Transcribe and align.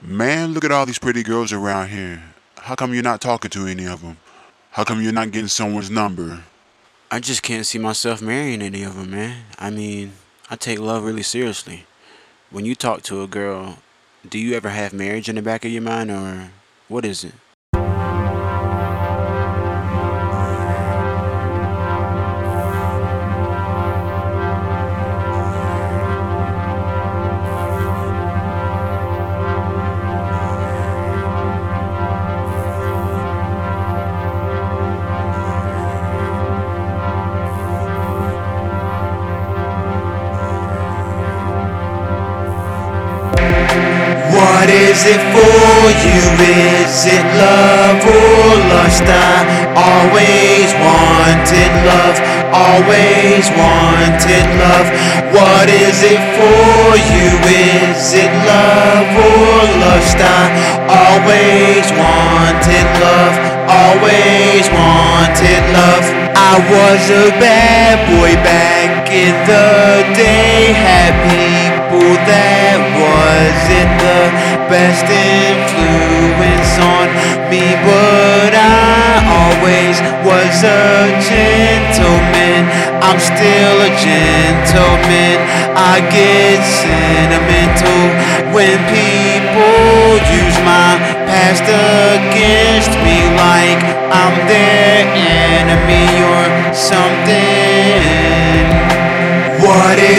Man, 0.00 0.54
look 0.54 0.64
at 0.64 0.70
all 0.70 0.86
these 0.86 0.98
pretty 0.98 1.24
girls 1.24 1.52
around 1.52 1.88
here. 1.88 2.22
How 2.56 2.76
come 2.76 2.94
you're 2.94 3.02
not 3.02 3.20
talking 3.20 3.50
to 3.50 3.66
any 3.66 3.84
of 3.84 4.00
them? 4.00 4.16
How 4.70 4.84
come 4.84 5.02
you're 5.02 5.12
not 5.12 5.32
getting 5.32 5.48
someone's 5.48 5.90
number? 5.90 6.44
I 7.10 7.18
just 7.18 7.42
can't 7.42 7.66
see 7.66 7.78
myself 7.78 8.22
marrying 8.22 8.62
any 8.62 8.84
of 8.84 8.94
them, 8.94 9.10
man. 9.10 9.42
I 9.58 9.70
mean, 9.70 10.12
I 10.48 10.54
take 10.54 10.78
love 10.78 11.02
really 11.02 11.24
seriously. 11.24 11.84
When 12.50 12.64
you 12.64 12.76
talk 12.76 13.02
to 13.02 13.22
a 13.22 13.26
girl, 13.26 13.78
do 14.28 14.38
you 14.38 14.54
ever 14.54 14.68
have 14.68 14.92
marriage 14.92 15.28
in 15.28 15.34
the 15.34 15.42
back 15.42 15.64
of 15.64 15.72
your 15.72 15.82
mind, 15.82 16.12
or 16.12 16.52
what 16.86 17.04
is 17.04 17.24
it? 17.24 17.34
Is 44.98 45.06
it 45.14 45.22
for 45.30 45.78
you? 46.02 46.22
Is 46.42 47.06
it 47.06 47.26
love 47.38 48.02
or 48.02 48.50
lust? 48.66 49.06
I 49.06 49.46
always 49.78 50.68
wanted 50.74 51.72
love, 51.86 52.18
always 52.50 53.46
wanted 53.54 54.46
love. 54.58 54.88
What 55.30 55.70
is 55.70 56.02
it 56.02 56.22
for 56.34 56.98
you? 57.14 57.30
Is 57.46 58.10
it 58.10 58.32
love 58.42 59.10
or 59.14 59.62
lust? 59.86 60.18
I 60.18 60.50
always 60.90 61.86
wanted 61.94 62.88
love, 62.98 63.34
always 63.70 64.66
wanted 64.66 65.62
love. 65.78 66.06
I 66.34 66.58
was 66.74 67.02
a 67.10 67.30
bad 67.38 68.02
boy 68.10 68.34
back 68.42 69.06
in 69.10 69.34
the 69.46 70.02
day, 70.18 70.74
had 70.74 71.14
people 71.30 72.18
that 72.26 72.78
wasn't 72.98 74.07
best 74.68 75.08
influence 75.08 76.72
on 76.76 77.08
me, 77.48 77.72
but 77.88 78.52
I 78.52 79.24
always 79.24 79.96
was 80.28 80.56
a 80.60 81.08
gentleman. 81.24 82.68
I'm 83.00 83.16
still 83.16 83.76
a 83.80 83.92
gentleman. 83.96 85.36
I 85.72 86.04
get 86.12 86.60
sentimental 86.60 88.04
when 88.52 88.76
people 88.92 90.20
use 90.36 90.56
my 90.68 91.00
past 91.24 91.64
against 91.64 92.92
me 93.00 93.24
like 93.40 93.80
I'm 94.12 94.36
their 94.44 95.08
enemy 95.16 96.08
or 96.28 96.47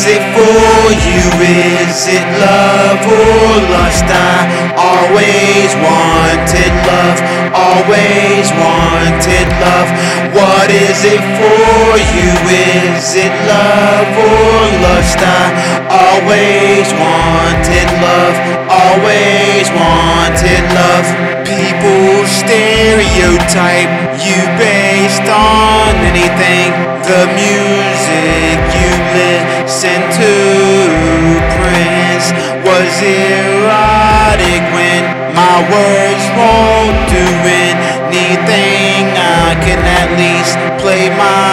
is 0.00 0.06
it 0.16 0.24
for 0.32 0.80
you? 0.96 1.24
Is 1.44 2.08
it 2.08 2.24
love 2.40 3.04
or 3.04 3.52
lust? 3.68 4.08
I 4.08 4.48
always 4.80 5.70
wanted 5.76 6.72
love, 6.88 7.20
always 7.52 8.48
wanted 8.56 9.48
love. 9.60 9.90
What 10.32 10.72
is 10.72 11.04
it 11.04 11.20
for 11.36 12.00
you? 12.16 12.32
Is 12.48 13.12
it 13.12 13.34
love 13.44 14.08
or 14.16 14.60
lust? 14.88 15.20
I 15.20 15.44
always 16.08 16.88
wanted 16.96 17.88
love, 18.00 18.36
always 18.72 19.68
wanted 19.68 20.64
love. 20.80 21.08
People 21.44 22.24
stereotype 22.24 23.92
you 24.16 24.40
based 24.56 25.28
on 25.28 25.92
anything. 26.08 26.72
The 27.04 27.26
music 27.36 28.79
listen 29.70 30.02
to, 30.10 30.34
Prince, 31.62 32.34
was 32.66 32.92
erotic 33.06 34.62
when 34.74 35.02
my 35.30 35.62
words 35.70 36.24
won't 36.34 36.98
do 37.06 37.26
anything. 37.46 39.06
I 39.14 39.54
can 39.62 39.78
at 39.78 40.10
least 40.18 40.58
play 40.82 41.08
my 41.10 41.49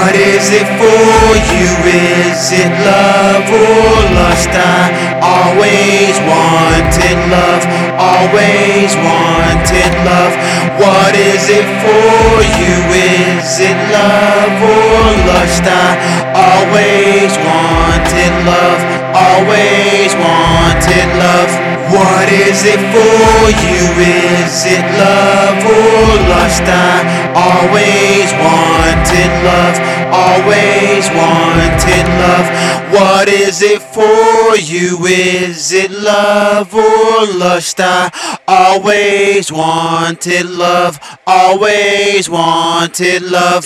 What 0.00 0.16
is 0.16 0.48
it 0.48 0.64
for 0.80 1.28
you? 1.52 1.68
Is 1.84 2.56
it 2.56 2.72
love 2.88 3.44
or 3.52 4.00
lust? 4.16 4.48
I 4.48 4.88
always 5.20 6.16
wanted 6.24 7.20
love, 7.28 7.64
always 8.00 8.96
wanted 8.96 9.92
love. 10.08 10.32
What 10.80 11.12
is 11.12 11.52
it 11.52 11.68
for 11.84 12.32
you? 12.56 12.76
Is 12.96 13.60
it 13.60 13.76
love 13.92 14.56
or 14.64 15.04
lust? 15.28 15.68
I 15.68 15.92
always 16.32 17.36
wanted 17.36 18.34
love, 18.48 18.80
always 19.12 20.16
wanted 20.16 21.08
love. 21.20 21.52
What 21.92 22.28
is 22.48 22.64
it 22.64 22.80
for 22.88 23.52
you? 23.52 23.84
Is 24.00 24.64
it 24.64 24.84
love 24.96 25.60
or 25.60 26.08
lust? 26.32 26.64
I 26.64 27.04
always 27.36 28.32
wanted 28.40 28.59
love, 29.42 29.76
always 30.12 31.08
wanted 31.10 32.06
love. 32.24 32.46
What 32.92 33.28
is 33.28 33.62
it 33.62 33.80
for 33.80 34.56
you? 34.56 35.06
Is 35.06 35.72
it 35.72 35.90
love 35.90 36.74
or 36.74 37.26
lust? 37.38 37.80
I 37.80 38.10
always 38.48 39.52
wanted 39.52 40.46
love, 40.46 40.98
always 41.26 42.28
wanted 42.28 43.22
love. 43.22 43.64